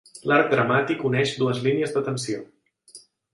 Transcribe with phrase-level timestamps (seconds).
[0.29, 2.41] L'arc dramàtic uneix dues línies de tensió.